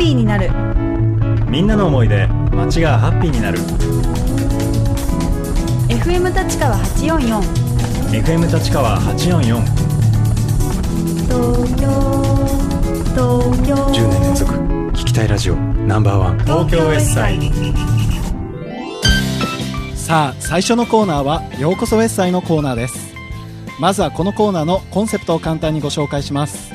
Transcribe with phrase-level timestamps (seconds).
[0.00, 0.50] ピーになる。
[1.50, 3.58] みんなの思いで街がハッピーになる。
[5.88, 7.40] FM 立川844
[8.10, 9.60] FM 立川844
[11.28, 11.90] 東京
[13.10, 13.74] 東京。
[13.74, 14.54] 10年連続。
[14.54, 15.56] 聞きたいラジオ。
[15.56, 16.38] ナンバーワン。
[16.40, 17.38] 東京ウェスサイ。
[17.38, 17.54] ド
[19.94, 23.10] さあ最初のコーナーはようこそウェッサイのコーナーです。
[23.78, 26.70] まずはこのコーナーのコンセプトを簡単にご紹介します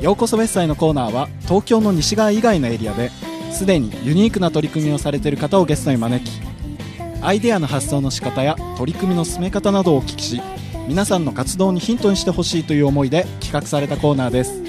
[0.00, 3.10] ようこそウェッサイのコーナーは東京の西側以外のエリアで
[3.52, 6.40] すでにユニークな取り組みをされている方をゲストに招き
[7.20, 10.40] アイデアの発想の仕方や取り組みの進め方などをお聞きし
[10.88, 14.60] 皆さんの活動にヒントにしてほしいという思いで企画されたコーナーです。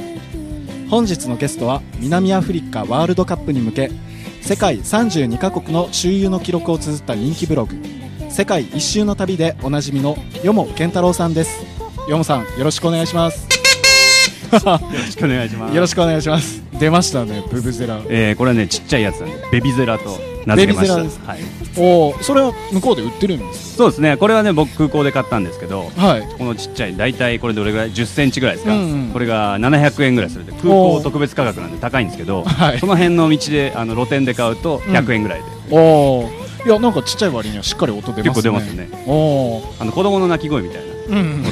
[0.90, 3.90] 本日のゲストは南アフリカワールドカップに向け
[4.42, 7.76] 世界32カ国の周遊の記録を綴った人気ブログ
[8.30, 11.66] 世界一周の旅でおなじみのよも健太郎さんです。
[12.08, 13.51] よもさんよろしくお願いします。
[14.52, 15.76] よろしくお願いします。
[15.76, 16.62] よろしくお願いします。
[16.80, 18.02] 出ましたねブブゼラ。
[18.10, 20.98] えー、これはね、ちっちゃいやつなんで、ベビゼラと名付けました。
[20.98, 21.34] ベビゼラ。
[21.34, 21.42] はい。
[21.78, 26.28] おおそれは向こうで売ってるんですそうですね、これはね、僕空港で買ったんですけど、かはい。
[26.38, 29.10] このちっちゃい、大体これどれぐらい、10センチぐらいですか、うんうん。
[29.14, 36.32] これが700円ぐらいするんで、空港特別価格なんで高いんですけど、はいその辺の道で、あの露店で買うと100円ぐらいで、おお
[36.66, 38.24] いやなんかちっちゃい割にはしっかり音出ますね。
[38.24, 38.90] 結構出ますよね。
[39.08, 41.44] おおあの子供の泣き声みたいなうん。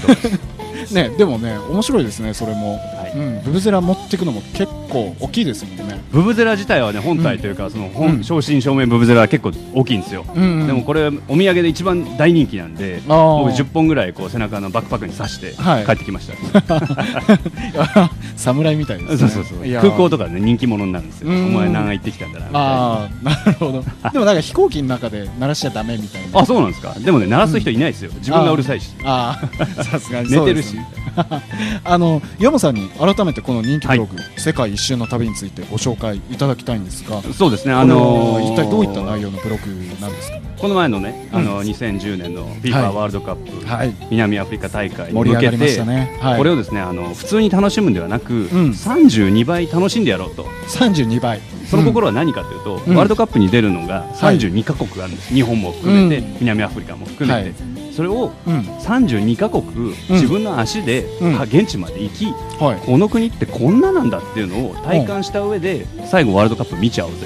[0.94, 2.80] ねでもね面白いですねそれも、
[3.16, 3.42] うん。
[3.44, 6.00] ブブゼラ持ってくのも結構大きいですもんね。
[6.12, 8.24] ブブゼラ自体はね、本体というか、その本、うん。
[8.24, 10.26] 正真正銘ブブゼラは結構大きいんですよ。
[10.36, 15.86] うん、うん、でもこれお土産で一番大人気なんで僕10本ぐらいこう背中のバックパックに刺してはい。
[15.86, 16.34] 帰ってきました、
[18.36, 19.18] 侍みたいですね。
[19.18, 19.82] そうそうそう。
[19.82, 21.30] 空港とかね人気者になるんですよ。
[21.30, 23.84] うんお前何回行ってきたんだなああなるほど。
[24.12, 26.40] でもなんか飛行機の中で鳴らしちゃダメみたいな。
[26.40, 26.94] あそうなんですか。
[27.00, 28.12] でもね鳴らす人いないですよ。
[28.16, 28.92] 自分がうるさいし。
[29.04, 30.76] ああさすがに寝てるし。
[30.76, 30.88] ね
[31.84, 39.70] あのヨモさんに改めてこの人気ブログ、世界一周の旅についてご紹介いただきたいんですがそうですねあのー一体どういった内容のブログ
[40.02, 40.36] なんですか？
[40.38, 42.96] ねこの前のね、あのう2010年のは FIFA い。
[42.96, 43.96] ワールドカップ、はい。
[44.12, 46.18] 南アフリカ大会に向けて、ね。
[46.20, 46.38] はい。
[46.38, 48.72] これをですねあの普通に楽しむんではなく、ん。
[48.72, 50.46] 32倍楽しんでやろうと。
[50.68, 51.40] 32倍。
[51.72, 52.96] その心は何かというと、うん。
[52.96, 56.38] ワールドカップに出るのが32カ国あるんです、日本も含めて、うん。
[56.42, 58.60] 南アフリカも含めて、はいそれをうん。
[58.60, 61.06] 32カ国、自分の足で、
[61.52, 62.26] 現地まで行き、
[62.64, 62.86] はい。
[62.86, 67.26] この国ってこんななんだっていうのを体感した上で、最後ワールドカップ見ちゃおうぜ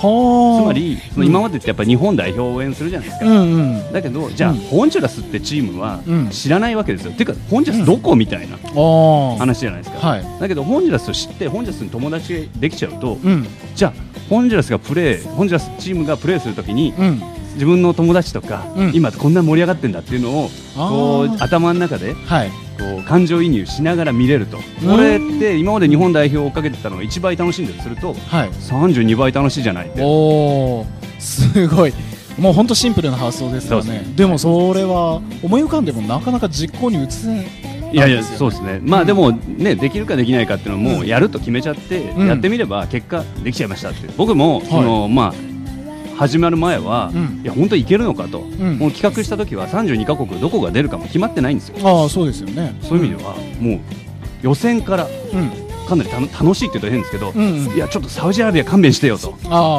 [0.00, 0.62] と、はあ。
[0.62, 3.26] つまりその今までってやっぱ日本代表を応援するじゃないですか。
[3.26, 3.58] うんう
[3.90, 3.92] ん。
[3.92, 4.56] だけどじゃあ、うん。
[4.60, 6.30] ホンジュラスってチームはうん。
[6.30, 7.12] 知らないわけですよ。
[7.12, 9.98] ていうかホンジュラスどこみたいな話じゃないですか。
[10.08, 10.24] はい。
[10.40, 13.46] だけどホンジュラスを知ってホンジュラスに友達ができちゃうと、うん。
[13.74, 13.92] じゃあ
[14.30, 17.22] ホンジュラスがプレーホンジュラスチームがプレーするときにうん
[17.58, 18.92] 自分の友達とか、うん。
[18.94, 22.50] 今こんな盛り上がってんだっていうのをこう頭の中ではい。
[22.78, 24.90] こう感情移入しながら見れると、うん。
[24.90, 28.50] これって今まで日本代表を追っかけてたのを1倍楽しんでるとするとはい。
[28.50, 30.00] 32倍楽しいじゃないって。
[30.02, 30.86] おお
[31.18, 31.92] すごい。
[32.38, 34.04] もう本当シンプルな発想ですよね。
[34.14, 37.46] でもそれは思い浮かんでもなかなか実行に移せない
[37.90, 38.78] いやいやそうですね。
[38.82, 41.06] まあでもねできるかできないかっていうのもうん。
[41.06, 42.28] やると決めちゃって、うん。
[42.28, 44.08] やってみれば結果できちゃいましたって。
[44.16, 45.47] 僕もその、まあ
[46.18, 47.40] 始まる前は、うん。
[47.42, 48.78] いや本当いけるのかと、ん。
[48.78, 51.76] もう企画した時は32カ国どこが出るかも決まってないんですよ。
[51.82, 52.76] ああそうですよね。
[52.82, 53.80] そういう意味では、もう
[54.42, 55.68] 予選からうん。
[55.88, 57.74] かなりたの楽しいって言うと変ですけど、うんうん。
[57.74, 59.38] いやちょっとサウジアラビア勘弁してよと。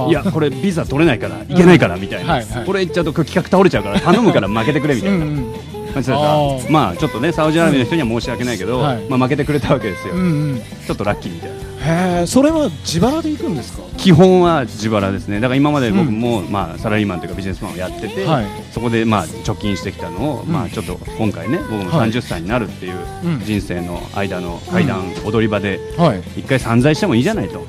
[0.10, 2.66] いやこれビザ取れないからいけないからみたいな、はいはい。
[2.66, 5.18] これ言っちゃうと企画倒れちゃうから頼むから負けてくれみたいな。
[5.18, 5.54] うんうん。
[5.90, 9.06] あーまあちょっとねサウジアラビアの人には申し訳ないけど、はい。
[9.08, 10.60] まあ負けてくれたわけですよ、うんうん。
[10.60, 13.84] ちょっとラッキーみたいなへえそれは自腹で行くんですか？
[13.98, 15.40] 基本は自腹ですね。
[15.40, 18.46] だから今まで僕も、まあサラリーマンというかビジネスマンをやってて、はい。
[18.72, 20.52] そこでまあ貯金してきたのを、うん。
[20.52, 22.10] まあちょっと今回ね僕もはい。
[22.12, 23.40] 30歳になるっていううん。
[23.40, 26.20] 人生の間の階段、踊り場ではい。
[26.40, 27.60] 一回散財してもいいじゃないと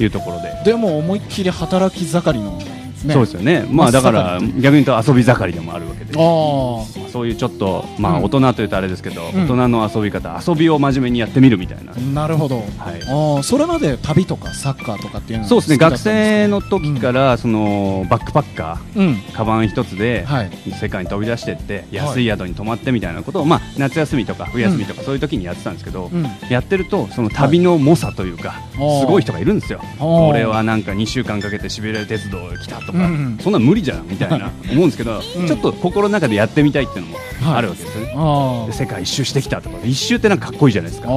[0.00, 0.52] いうところで。
[0.64, 2.58] でも思いっきり働き盛りの
[3.04, 3.14] ね。
[3.14, 8.24] そうですよね、まあ、だから逆に言うと遊び盛りでもあるわけで、あまあそういうちょっと、まあ、うん。
[8.24, 9.44] 大人というとあれですけど、うん。
[9.44, 12.64] 大人の遊び方、遊びを真面目にやってみるみたいな、あなるほど。
[12.78, 16.10] はい、それまで旅とかサッカーとかっていうのはそうですね、学生
[16.44, 20.50] での時からそのバックパッカー、カバン一つではい。
[20.80, 26.26] 世界に飛び出していって、安い宿に泊まってみたいなことを、まあ、夏休みとか冬休みとか、そういう時にやってたんですけど、うん。
[26.48, 30.06] やってると、その旅の猛者というか、すごい人がいるんですよ、あー。
[30.28, 33.38] 俺はなんか2週間かけてシベリア鉄道来たとか、うんうん。
[33.40, 35.46] そんなん無理じゃんみたいな思うんですけど、うん。
[35.46, 37.18] ちょっと心の中でやってみたいっていうのも
[37.56, 38.14] あるわけですよね。
[38.16, 41.08] あで世界一周してきたとか一周ってなんかかっこいいじゃないですか。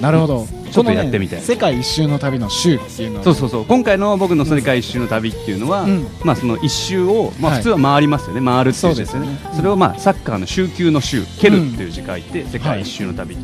[0.00, 0.46] なるほど。
[0.70, 3.24] ちょっとやってみたいね世界一周の旅の週っていうのは。
[3.24, 3.64] そうそうそう。
[3.64, 6.06] 今回の僕の世界一周の旅っていうのは、うん。
[6.22, 7.62] まあその一周を、まあ、はい。
[7.62, 9.26] 普通は回りますよね、回るっていう字ですよね。
[9.26, 9.56] そうですよね。
[9.56, 13.36] それをまあサッカーの週休の週蹴るっていう字書いて、世界一周の旅、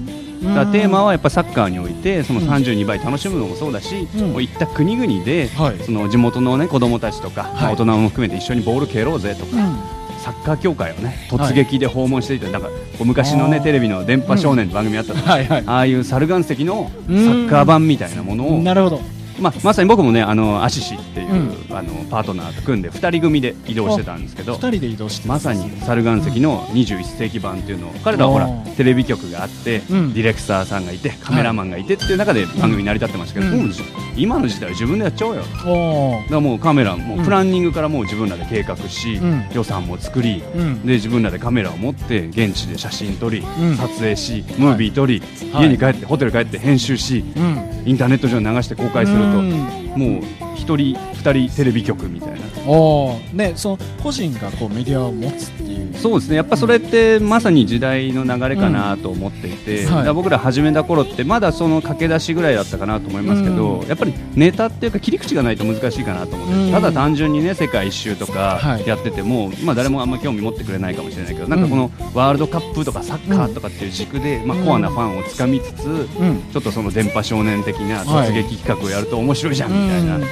[0.45, 2.49] だからテーマはやっぱサッカーにおいてそのうん。
[2.49, 4.33] 32倍楽しむのもそうだし、うん。
[4.33, 5.79] こういった国々で、はい。
[5.83, 7.75] その地元のね子供たちとか、はい。
[7.75, 10.05] 大人も含めて一緒にボール蹴ろうぜとか、うん。
[10.19, 12.71] サッカー協会をね突撃で訪問していた、なんか
[13.05, 19.01] 昔のねテレビの電波少年って番組あったの、はいはいああいう猿岩石のサッカー版みたいなものを、なるほど
[19.39, 30.15] まあ、まさに僕もねあのアシシっていう、うあのパートナーと組んで2人組で移動してたんですけど二人で移動してまさに猿岩石の21世紀版っていうのを彼らはほらテレビ局があって、うん。
[30.15, 33.57] ディレクターさんがいてカメラマンがいてっていう中で番組成り立ってましたけど、
[34.17, 35.43] 今の時代は自分でやっちゃおうよ。
[35.43, 37.25] だからもうカメラもうん。
[37.25, 39.49] プランニングからもう自分らで計画し、うん。
[39.53, 40.87] 予算も作りうん。
[40.87, 43.77] で自分らでカメラを持って現地で写真撮り、ん。
[43.77, 45.23] 撮影しムービー撮り、
[45.53, 45.67] はい。
[45.67, 47.83] 家に帰ってホテル帰って編集しうん。
[47.87, 50.23] インターネット上に流して公開すると、うんもう
[50.57, 52.39] 一人二人テレビ局みたいな。
[52.67, 55.95] おーねその個人がこうメディアを持つっていう。
[55.97, 56.37] そうですね。
[56.37, 59.95] やっぱそれってまさに時代の流れかなと思っていて、うん。
[59.95, 60.13] はい。
[60.13, 63.89] 僕ら始めた頃ってまだその駆け出しぐらいだったかなと思いますけど、うん。
[63.89, 66.73] やっぱりネタっていうか切り口がないと難しいかなと思って、うん。
[66.73, 68.87] ただ単純にね世界一周とかはい。
[68.87, 76.43] やってても、まあ誰もあんま興味持ってくれないかもしれないけど、なんかこのワールドカップとかサッカーとかっていう軸で、まあコアなファンをつかみつつ、うん。
[76.53, 80.17] ちょっとその電波少年的な突撃企画をやると面白いじゃんみたいな。
[80.17, 80.25] うん。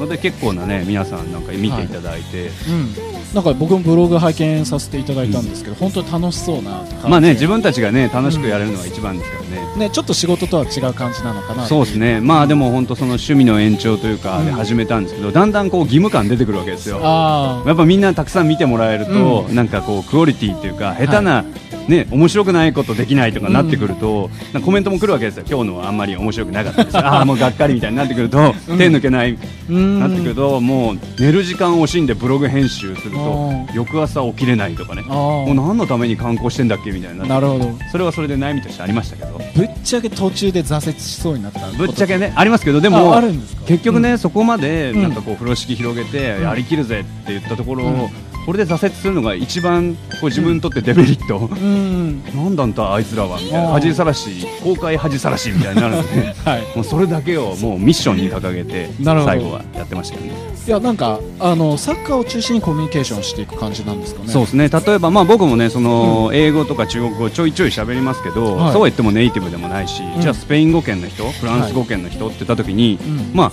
[0.00, 3.34] ので結構なね皆さんなんか見ていただいて、うん。
[3.34, 9.76] なんか僕もブログ拝見させていただいたんですけど、本当に楽しそうなまあね自分たちがね楽しくやれるのが一番ですからね。
[9.76, 11.66] ねちょっと仕事とは違う感じなのかな。
[11.66, 14.56] そうですね、まあでも本当その趣味の延長というかでうん。
[14.56, 17.00] 始めたんですけど、だんだんこう義務感出てくるわけですよ。
[17.02, 21.44] あやっぱみんなたくさん見てもらえると、うなんかこうクオリティというか下手な、
[21.90, 25.44] ね面白くないことできないとかなってくると、なんかコメントも来るわけですよ。
[25.48, 26.96] 今日のはあんまり面白くなかったです。
[26.98, 28.78] ああもうがっかりみたいになってくると、うん。
[28.78, 30.00] 手抜けないあうん。
[30.00, 35.02] なってくると、もう寝る時間を惜しんでブログ編集すると翌朝起きれないとかね。
[35.08, 37.26] あもう何のために観光してんだっけみたいにな。
[37.26, 37.72] なるほど。
[37.90, 39.40] それはそれで悩みとしてありましたけど。
[39.56, 41.60] ぶっちゃけ途中で挫折しそうになった。
[41.76, 43.62] ぶっちゃけねありますけどででもああるんですか？
[43.66, 46.42] 結局ね、そこまでうんなんかこう風呂敷広げてうん。
[46.44, 48.08] やりきるぜって言ったところを、うん
[48.46, 52.22] これで挫折するのが一番こう自分にとってデメリット、うん。
[52.34, 53.68] なんだんだあいつらはみたいな。
[53.70, 56.62] 恥さらし公開恥さらしみたいになるので はい。
[56.74, 60.32] もうそれだけをもうミッションに掲げて最後はやってましたよね。
[60.66, 64.28] いやなんかあのサッカーを中心にコミュニケーションしていく感じなんですかね。
[64.28, 64.68] そうですね。
[64.68, 68.72] 例えばまあ僕もねその英語とか中国語ちょいちょい喋りますけど、はい。
[68.72, 70.20] そうは言ってもネイティブでもないし、うん。
[70.22, 73.30] じゃあスペイン語圏の人フランス語圏の人って言った時に、うん。
[73.34, 73.52] まあ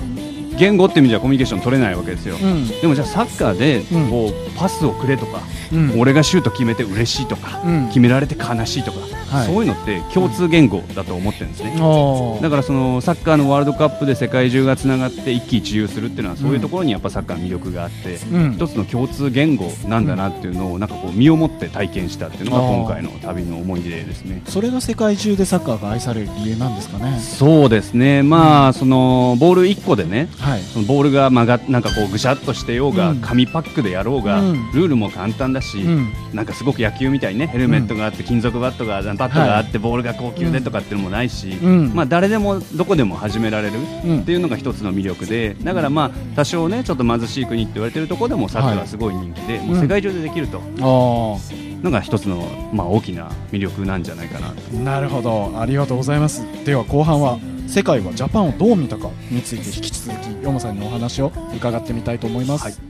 [0.57, 2.67] 言語って意味じゃコミュニケーション取れないわけですよ、うん。
[2.67, 4.09] でもじゃあサッカーでうん。
[4.09, 5.99] こうパスをくれとか、うん。
[5.99, 7.87] 俺がシュート決めて嬉しいとか、うん。
[7.87, 8.99] 決められて悲しいとか、
[9.37, 9.47] はい。
[9.47, 18.53] そういうのって共通言語だと思ってるんですね、あだからそのサッカーのワールドカップで世界中がつながって一喜一憂するっていうのはそういうところにやっぱサッカーの魅力があって、うん。
[18.53, 24.41] 一つの共通言語なんだなっていうのをなんかこう身をもって体験したっていうのが今回の旅の思い出ですね。
[24.47, 27.19] それが世界中でサッカーが愛される理由なんですかね。
[27.19, 33.21] そうですね、まあ、そのボール1個でね、はいそのボールが曲がなんかこうぐしゃっとしてようが、うん。
[33.21, 34.71] 紙パックでやろうが、うん。
[34.73, 36.13] ルールも簡単だし、うん。
[36.33, 37.47] なんかすごく野球みたいにね。
[37.47, 41.91] ヘルメットがあって、金属バットがバットがあって、ボールが高級でとかっていうのもないし、うん。
[41.93, 44.19] まあ、誰でもどこでも始められるうん。
[44.21, 50.61] っていうのが一つの魅力でだからまあ多少ねちょっと貧しい国って言われてるところでもサッカーがすごい人気で、もう世界中でできると。
[50.81, 51.67] あ。
[51.83, 54.53] のが一つのまあ大きな魅力なんじゃないかな。
[54.83, 55.53] なるほど。
[55.59, 56.43] ありがとうございます。
[56.65, 62.81] では後半は世界はジャパンをどう見たかについて引き続きヨモさんにお話を伺ってみたいと思います、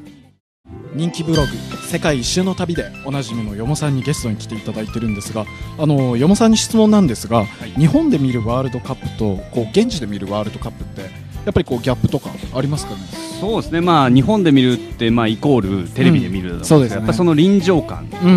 [0.94, 1.50] 人気ブログ
[1.90, 5.46] 「世界一周の旅」でおなじみのヨモさんにゲストに来ていただいてるんですが
[5.80, 7.80] あのヨモさんに質問なんですが、い。
[7.80, 13.00] 日本で見るワールドカップとこう現地で見るワールドカップってやっぱりこうギャップとかありますかね？
[13.40, 16.66] そうですね、まあ、日本で見るって、まあ、イコールテレビで見るだと思うけど、うん。
[16.66, 16.98] そうですね。
[16.98, 18.30] やっぱその臨場感とか、う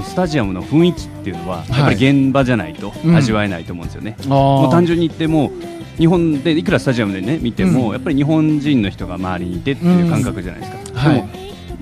[0.00, 0.02] ん。
[0.04, 1.70] スタジアムの雰囲気っていうのは、い。
[1.70, 3.16] やっぱり現場じゃないとうん。
[3.16, 4.16] 味わえないと思うんですよね。
[4.26, 5.50] ももう単純に言っても
[5.96, 7.92] 日本でいくらスタジアムでね見ても、うん。
[7.92, 10.96] やっぱり日本人の人が周りにいてっていう感覚じゃないですか、うん。
[10.96, 11.16] はい。
[11.16, 11.28] でも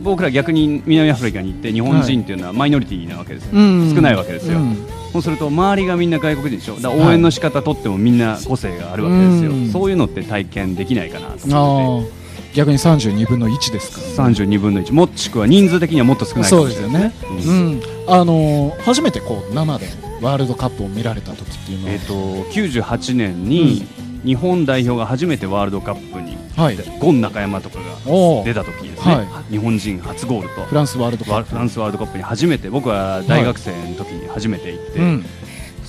[0.02, 3.92] 僕ら逆に南アフリカに行って日本人っていうのはマイノリティなわけですよ、うん。
[3.92, 6.80] 少ないわけですよ、うんそうすると周りがみんな外国人でしょ？
[6.80, 9.70] だ応援の仕方とってもみんな個性があるわけですよ、うん。
[9.70, 12.20] そういうのって体験できないかなとあ思って。
[12.52, 17.72] 逆に32分の1ですから、ね、32分の1もしくは人数的にはもっと少ないかそうですよね、ううん。
[17.78, 19.86] んあのー初めてこう生で
[20.20, 23.86] ワールドカップを見られた時っていうのは、えっ、と98年に
[24.24, 26.76] 日本代表が初めてワールドカップに、はい。
[26.98, 30.62] ゴン中山とかが出た時ですね、は日本人初ゴールと。
[30.66, 31.38] フランスワールドカップ。
[31.40, 32.68] ワフランスワールドカップに初めて。
[32.68, 35.24] 僕は大学生の時に初めて行って、うん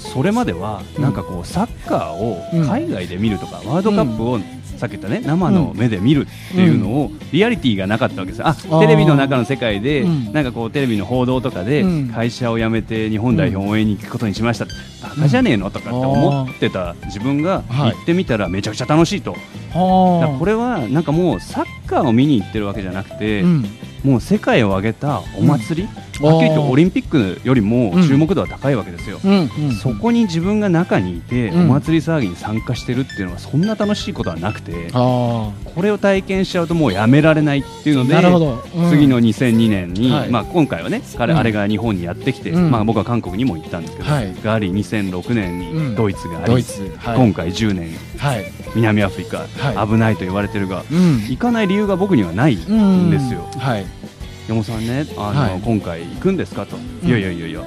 [0.01, 1.03] それまではうん。
[1.03, 2.67] なんかこうサッカーをうん。
[2.67, 4.39] 海外で見るとか、ワールドカップを
[4.77, 8.39] さっき言ったね生の目で見るっていうのをリアリティがなかったわけです。
[8.39, 10.33] よあーテレビの中の世界でうん。
[10.33, 12.09] なんかこうテレビの報道とかでうん。
[12.09, 14.65] 会社を辞めて日本代表応援に行くことにしました。
[15.03, 17.91] バカじゃねえのとかって思ってた自分がはい。
[17.95, 19.35] 行ってみたらめちゃくちゃ楽しいと。
[19.73, 23.65] これはなんかもうサッカーを見に行ってるわけじゃなくてうん
[24.03, 26.25] もう世界を挙げたお祭り、うん。
[26.25, 28.07] はっきり言ってオリンピックよりもうん。
[28.07, 29.19] 注目度は高いわけですよ、
[29.81, 31.61] そこに自分が中にいて、うん。
[31.69, 38.89] お祭り騒ぎに参加してるっていうのはそんな楽しいことはなくてあこれを体験しちゃうともうやめられないっていうのでうん。
[38.89, 40.29] 次の2002年に、はい。
[40.29, 41.39] まあ、今回はね彼、うん。
[41.39, 42.71] あれが日本にやってきて、うん。
[42.71, 44.33] まあ、僕は韓国にも行ったんですけど、はい。
[44.43, 45.89] があり2006年うん。
[45.91, 46.63] にドイツがあり、はい。
[47.15, 47.89] 今回10年。
[48.17, 48.45] はい。
[48.75, 49.87] 南アフリカ、はい。
[49.87, 51.25] 危ないと言われてるがうん。
[51.29, 53.47] 行かない理由が僕にはないんですよ。
[53.57, 53.85] はい
[54.51, 55.61] 山本さんねあの、はい。
[55.61, 57.07] 今回行くんですかと、ん。
[57.07, 57.63] いやいやいやいや。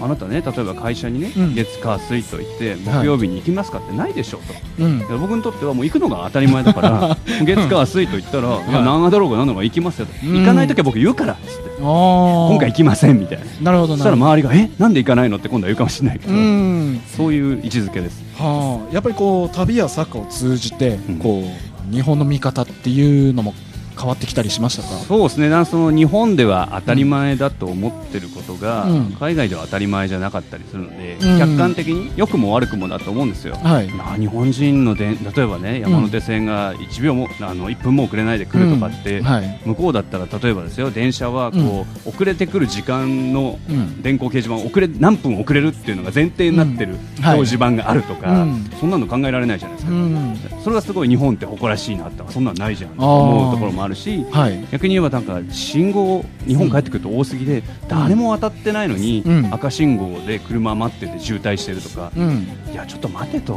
[0.00, 1.54] あなたね例えば会社にね、うん。
[1.54, 4.42] 月火水と言って木曜日に行きますかってないでしょう
[4.78, 4.98] と、うん。
[4.98, 8.72] いや僕にとってはもう行くのが当たり前だから 月火水と言ったら、い。
[8.72, 10.38] や長だろうが何だろうが行きますよと、うん。
[10.38, 11.68] 行かない時は僕言うからっつって。
[11.80, 13.44] 今今回行きませんみたいな。
[13.60, 17.00] なるほどそしたら周りがえなんで行かないのって今度は言うかもしれないけど、うん。
[17.16, 18.22] そういう位置づけです。
[18.36, 18.94] はあ。
[18.94, 21.16] やっぱりこう旅やサッカーを通じて、うん。
[21.16, 21.42] こ
[21.90, 23.54] う日本の見方っていうのも
[23.98, 24.88] 変わってきたりしましたか？
[24.88, 25.48] そうですね。
[25.48, 29.12] なその日本では当たり前だと思ってることが、うん。
[29.18, 31.38] 海外では当たり前じゃなかったりするので、うん。
[31.38, 33.56] 客観的に良くも悪くもだと思うんですよ。
[33.56, 33.88] はい。
[33.88, 39.24] まあ日本人ので例えばね山手線が1秒も、あの1分も遅れないで来るとかって、うん。
[39.24, 39.60] はい。
[39.64, 44.02] 向こうだったら例えばですよ電車はこう、遅れてくる時間のうん。
[44.02, 48.70] 電光掲示板遅れ何分遅れるっていうのが前提になってる表示板があるとか、うん。
[48.80, 50.38] そんなの考えられないじゃないですか、うん。
[50.62, 54.66] それがすごい日本って誇らしいなってそんなのないじゃんと思うところもあるしはい。
[54.70, 59.54] 逆に言えばなんか信号日本帰ってくると多すぎで、誰も渡ってないのに、うん。
[59.54, 62.48] 赤信号で車待ってて渋滞してるとか、うん。
[62.72, 63.54] いやちょっと待てと、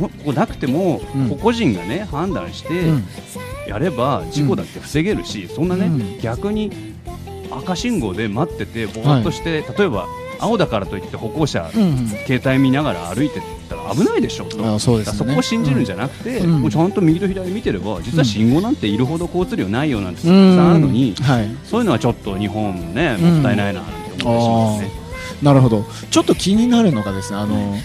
[0.00, 1.28] ここなくても、うん。
[1.30, 3.04] 個々人がね判断してうん。
[3.68, 6.20] やれば事故だって防げるし、そんなね、うん。
[6.20, 6.70] 逆に
[7.50, 10.06] 赤信号で待っててぼーっとして、例えば
[10.38, 14.74] 青だからといって歩行者、うん携帯見ながら歩いてったら危ないでしょと。
[14.74, 15.18] あそうですね。
[15.18, 21.48] そこを信じるんじゃなくて、うんもうちゃんと右と左見てれば実は信号なんているほど交通量ないよなんてたくうんさんあるのに、はい。
[21.64, 24.90] そういうのはちょっと日本ねうんもったいないななんて思いますね。
[25.42, 25.84] なるほど。
[26.10, 27.76] ちょっと気になるのがですねあの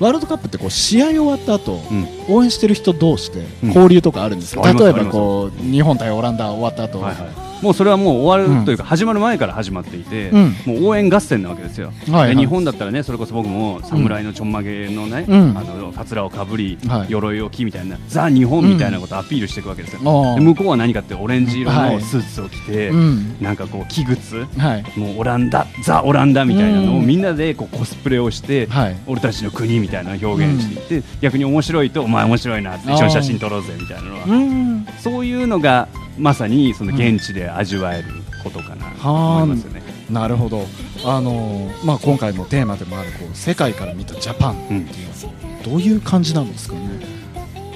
[0.00, 2.06] ワールドカップってこう試合終わった後、うん。
[2.28, 3.68] 応援してる人同士でうん。
[3.68, 10.56] 交流とかあるんですか、あります例えばこう日本対オランダ終わった後、はいはい、もうそれはもう終わるというか始まる前から始まっていて、うん。
[10.66, 15.56] もう応援合戦なわけですよ、で日本だったらねそれこそ僕も侍のちょんまげのね、うん。
[15.56, 17.10] あのカツラをかぶり、はい。
[17.10, 21.94] 鎧を着みたいなザ・日本みたいなことをアピールしていくわけですよ、向こうは何かってオレンジ色はい。
[21.96, 23.36] のスーツを着て、うん。
[23.40, 24.14] なんかこう器具
[24.58, 24.98] はい。
[24.98, 27.06] もうオランダザ・オランダみたいなのをうん。
[27.06, 28.96] みんなでこうコスプレをして、はい。
[29.06, 34.24] 俺たちの国みたいな表現していって、逆に面白いとお前面白いなって一緒に写真撮ろうぜみたいなのは。
[34.26, 34.86] うん。
[34.98, 38.08] そういうのがまさにその現地で味わえる
[38.42, 39.82] ことかなと思いますよね。
[40.10, 40.66] なるほど。
[41.04, 44.86] あのーまあ、今回のテーマでもあるこう世界から見たジャパンっていうの
[45.58, 46.80] はどういう感じなんですかね？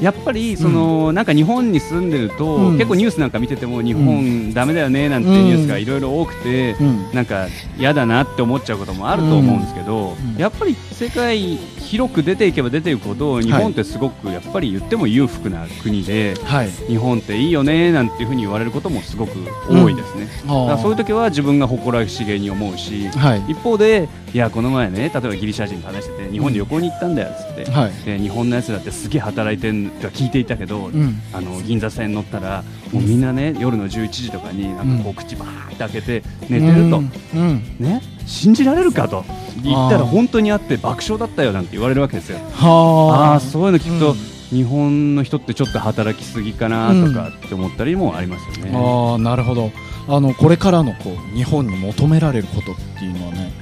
[0.01, 2.77] やっぱりその、なんか日本に住んでると、うん。
[2.77, 7.11] 結構ニュースなんか見てても日本ダメだよねなんてニュースがいろいろ多くて、うん。
[7.13, 10.41] なんか嫌だなって思っちゃうこともあると思うんですけど、うん。
[10.41, 16.71] やっぱり世界広く出ていけば出ていくほど日本ってすごくやっぱり言っても裕福な国で、はい。
[16.87, 19.38] 日本っていいよねなんていうふうに言われることもすごく
[19.71, 23.52] 多いですね、だからそういう時は自分が誇らしげに思うし、はい。
[23.52, 27.92] 一方でいやこの前ね例えばギリシャ人と話してて日本に旅行に行ったんだよっつって、はい。
[28.04, 31.21] で日本のやつだってすげえ働いてんとか聞いていたけど、うん。
[31.33, 37.12] あの銀座線乗ったらもうみんなね夜の11時とかになんかこう口バーって開けて寝てると、うん。
[37.35, 37.76] うん。
[37.78, 38.02] ね？
[38.28, 39.25] 信じられるかと。
[39.62, 42.38] 言ったら本当にあって爆笑だったよなんて言われるわけですよ。
[42.52, 43.35] はあ。
[43.35, 44.16] あーそういうの聞くと、うん。
[44.50, 48.73] 日本の人ってちょっと働きすぎかなとかって思ったりもありますよね。
[48.75, 49.70] ああなるほど。
[50.08, 53.52] あのこれからのこう日本に求められることっていうのはね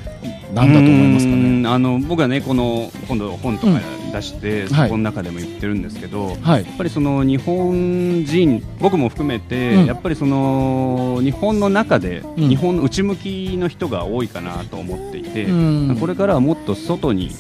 [0.54, 3.72] 何だと思いますかうねんあの僕はねこの今度本とか
[4.12, 4.88] 出して、んはい。
[4.88, 6.64] そこの中でも言ってるんですけど、はい。
[6.64, 9.86] やっぱりその日本人僕も含めて、うん。
[9.86, 12.48] やっぱりその日本の中で、うん。
[12.48, 15.96] 日本の内向きの人が多いかなと思っていて、うん。
[15.98, 17.30] これからはもっと外に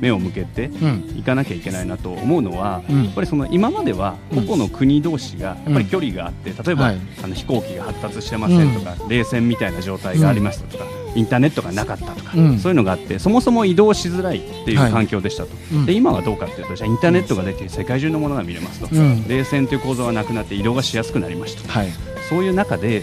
[0.00, 1.14] 目を向けてうん。
[1.18, 3.04] いかなきゃいけないなと思うのは、うん。
[3.04, 4.46] やっぱりその今まではうん。
[4.46, 7.00] 個々の国同士がやっぱり距離があって、例えば、はい。
[7.22, 10.84] あの飛行機が発達してませんとか、冷戦みたいな状態がありましたとか、
[11.18, 12.58] インターネットがなかったとか、うん。
[12.58, 15.86] そういうのがあってそもそも移動しづらいっていうはい環境でしたと、うん。
[15.86, 19.26] で今はどうかっていうとじゃあインターネットができて世界中のものが見れますと、うん。
[19.28, 21.68] 冷戦という構造がなくなって移動がしやすくなりましたと。
[21.68, 21.88] はい。
[22.28, 23.02] そういう中で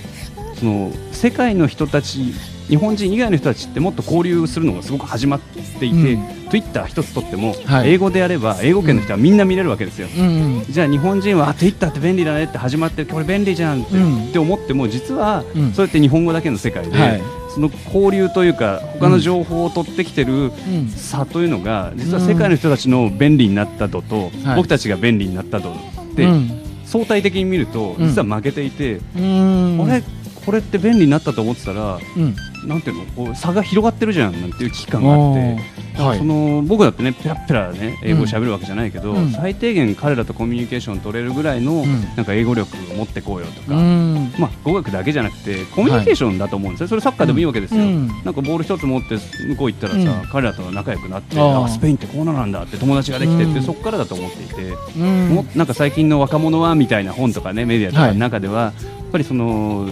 [0.56, 2.34] その世界の人たち
[2.68, 6.26] 日本人以外の人たちってもっと交流するのがすごく始まっていて、うん。
[6.50, 7.92] Twitter 一つとっても、はい。
[7.94, 10.08] 英語であれば英語圏の人はみんな見れるわけですよ。
[10.18, 10.58] うん。
[10.58, 10.66] うん。
[10.70, 14.30] じゃあ日本人はあ Twitter って便利だねって始まってこれ便利じゃんって,、うん。
[14.30, 15.74] って思っても実は、うん。
[15.74, 17.22] そうやって日本語だけの世界で、はい
[17.56, 20.90] その交流というか他の情報を取ってきてるうん。
[20.90, 24.56] 差というのが実は世界の人たちの便利になった度と、はい。
[24.58, 25.74] 僕たちが便利になった度
[26.16, 26.62] で、うん。
[26.86, 29.82] 相対的に見るとうん実は負けていて、うん。
[29.90, 30.04] あれ？
[30.46, 32.36] これって便利になったと思ってたらうん。
[32.68, 35.76] なんていうのこう差が広がってるじゃんなんていう危機感があって。
[35.96, 39.32] はいその僕だってねペラッペラね英語を喋るわけじゃないけど、うん。
[39.32, 42.02] 最低限彼らとコミュニケーション取れるぐらいの、ん。
[42.18, 44.34] なんか英語力を持ってこうよとか、うん。
[44.38, 48.08] まあ語学だけじゃなくてコミュニケーションだと思うんですよ、それサッカーでもいいわけですよ、うん。
[48.26, 49.16] なんかボール一つ持って
[49.48, 50.28] 向こう行ったらさ、うん。
[50.28, 53.64] 彼らと仲良くなってあスペインってこうなんだって友達ができてって、うん。
[53.64, 55.30] そこからだと思っていて、うん。
[55.30, 59.88] もなんか最近の若者はみたいな本とかねメディアとかの中では、やっぱりその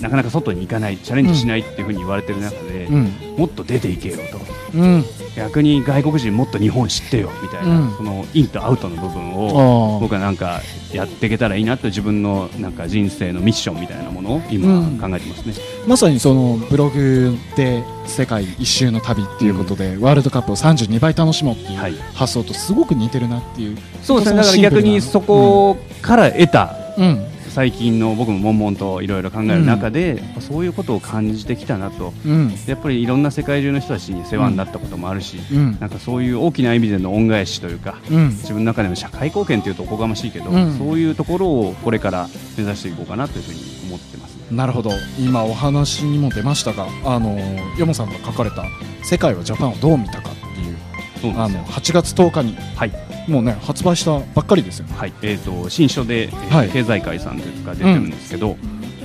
[0.00, 3.12] なかなか外に行かないチャレンジしないっていうふうに言われてる中で、うん。
[3.38, 4.78] もっと出ていけよと。
[4.78, 5.04] うん。
[5.36, 7.96] 逆に外国人もっと日本知ってよみたいな、うん。
[7.96, 10.60] そのインとアウトの部分あをー僕はなんか
[10.92, 14.98] やっていけたらいいなと自分のなんか人生のミッションみたいなものを今うん。
[14.98, 15.54] 考えてますね、
[15.86, 21.94] まさにそのブログで世界一周の旅っていうことで、ワールドカップを32倍楽しもうっていうはい。
[22.14, 24.38] 発想とすごく似てるなっていうそうですね。
[24.38, 32.12] だから逆にそこから得たうん最近の僕も悶々といろいろ考える中で、そういうことを感じてきたなと。
[32.26, 32.52] うん。
[32.66, 35.78] やっぱりいろんな世界中の人たちに世話になったこともあるし、うん。
[35.78, 38.28] なんかそういう大きな意味での恩返しというかうん。
[38.30, 40.76] 自分の中でも社会貢献というとおこがましいけど、うん。
[40.76, 44.44] そういうところをこれから目指していこうかなというふうに思ってますね。
[44.50, 44.90] なるほど。
[45.20, 47.38] 今お話にも出ましたがあの
[47.78, 48.64] ヨモさんが書かれた
[49.04, 51.74] 「世界はジャパンをどう見たか」っていうあのそうなんですよ。
[51.76, 54.86] 8月10日にはいもうね発売したばっかりですよ。
[54.86, 55.12] ねはい。
[55.22, 56.68] えー、と新書で、えーはい。
[56.70, 58.56] 経済界さんというか出てるんですけど、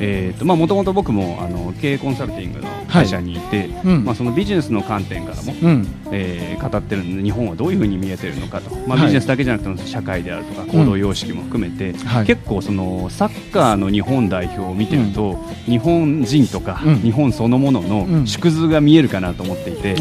[0.01, 4.05] えーとまあ、もともと僕もあの経営コンサルティングの会社にいて、うん。
[4.05, 5.87] まあ、そのビジネスの観点からも、うん。
[6.11, 9.05] えー語ってる日本はどういうふうに見えてるのかと、まあ、はい。
[9.05, 12.25] ビジネスだけじゃなくても社会であるとか行動様式も含めて、はい。
[12.25, 15.35] 結構そのサッカーの日本代表を見てると、
[15.65, 16.95] 日本人とか、うん。
[16.99, 18.27] 日本そのもののうん。
[18.27, 19.95] 縮図が見えるかなと思っていて、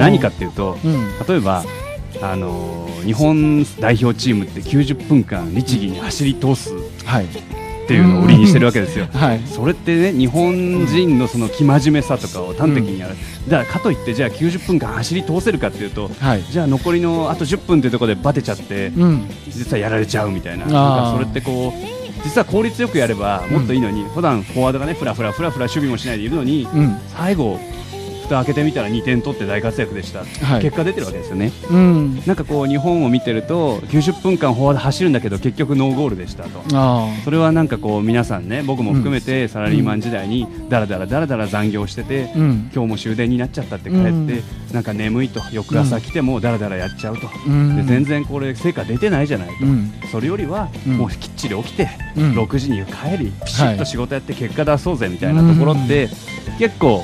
[0.00, 1.08] 何かっていうとうん。
[1.28, 1.64] 例えば
[2.22, 6.74] あのー日本代表チームって90分間律儀に走り通す
[7.06, 7.24] はい。
[7.24, 7.28] っ
[7.92, 9.08] ていうのを売りにしてるわけですよ。
[9.14, 9.40] はい。
[9.46, 13.16] それってね日本人のその生真面目さとかを端的にやる、
[13.48, 16.44] だからかといってじゃあ90分間走り通せるかっていうとはい。
[16.50, 19.22] じゃあ残りのあと10分っていうところでバテちゃってうん。
[19.48, 20.66] 実はやられちゃうみたいな。
[20.66, 26.96] なんかそれってこう実は効率よくやればもっといいのに、普段フォワードがねフラフラフラフラ守備もしないでいるのにうん。
[27.16, 27.58] 最後
[28.30, 30.62] 蓋開けてみたら2点取って大活躍でした、はい。
[30.62, 31.52] 結果出てるわけですよね。
[31.70, 32.22] うん。
[32.26, 36.62] なんかこう日本を見てると90分間フォワード走るんだけど結局ノーゴールでしたと。
[36.72, 42.70] あそれはなんかこう皆さんね僕も含めてサラリーマン時代にだらだらだらだら残業してて、あうん。
[42.72, 44.42] 今日も終電になっちゃったって帰って、うん。
[44.72, 47.76] なんか眠いと翌朝来てもだらだらやっちゃうと、うん。
[47.76, 49.92] で全然これ成果出てないじゃないと、うん。
[50.12, 50.98] それよりはうん。
[50.98, 52.38] もうきっちり起きて、うん。
[52.38, 56.08] 6時に帰りピシッと仕事やって結果出そうぜみたいなところって、
[56.58, 57.02] 結構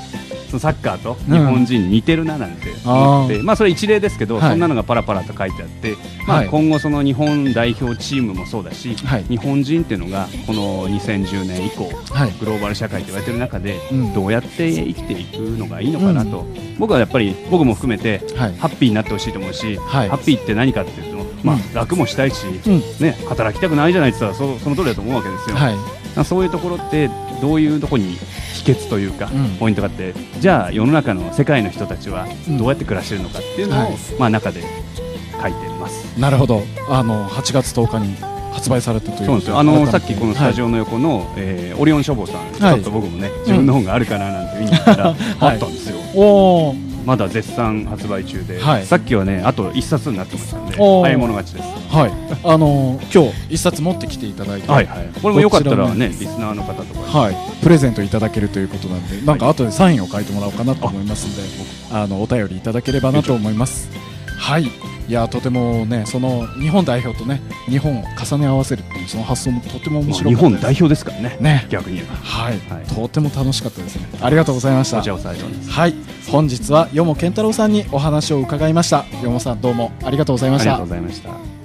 [0.58, 4.50] サッカーと日本人似てるななんて思って、あーまあそれ一例ですけど、はい。
[4.50, 6.48] そんなのがパラパラと書いてあって、まあ、はい。
[6.48, 9.24] 今後その日本代表チームもそうだし、はい。
[9.24, 12.32] 日本人っていうのがこの2010年以降はい。
[12.40, 14.14] グローバル社会と言われてる中で、うん。
[14.14, 16.46] どうやって生きていくのがいいのかなと、
[16.78, 18.56] 僕はやっぱり僕も含めてはい。
[18.56, 20.08] ハッピーになってほしいと思うし、はい。
[20.08, 21.74] ハッピーって何かっていうと、まあうん。
[21.74, 22.80] 楽もしたいし、うん。
[23.00, 25.56] ね、働きたくないじゃないって言ったらそその通りだと思うわけですよ、
[26.24, 28.16] そういうところってどういうところに
[28.54, 29.56] 秘訣というか、うん。
[29.58, 32.58] ポイントがあってじゃあ世の中の世界の人たちはうん。
[32.58, 33.96] どうやって暮らしてるのかっていうのを、はい。
[34.18, 34.62] まあ、中で
[35.40, 36.18] 書いてます。
[36.18, 36.62] なるほど。
[36.88, 38.16] あの8月10日に
[38.52, 39.58] 発売されたというそうなんですよ。
[39.58, 45.98] あのさっきこのスタジオの横の、えーオリオン書房さん、ちょっと僕もね自分の本があるかななんて見に行ったら、あったんですよ。
[45.98, 48.86] はい、おーまだ絶賛発売中で、はい。
[48.86, 51.94] さっきはねあと1冊になってましたんで早い者勝ちです。
[51.94, 52.12] はい。
[52.44, 55.08] あの今日一冊持ってきていただいてはいはい。
[55.22, 63.88] これもよかったらねリスナーの方とかはい、プレゼントいただけるということなんで、なんか後でサインを書いてもらおうかなと思いますので、あのお便りいただければなと思います。
[64.38, 64.70] はい、
[65.08, 70.28] いやとてもね、その日本代表とね、日本を重ね合わせるっていうその発想もとても面まあ白かったです。
[70.28, 74.08] 日本代表ですからねね、逆にはい、はいとても楽しかったですね。
[74.20, 75.94] ありがとうございましたはい、
[76.30, 79.04] 本日はよも健太郎さんにお話を伺いました。
[79.22, 80.94] よもさんどうもありがとうございましたありがとうご。
[80.94, 81.55] ざいました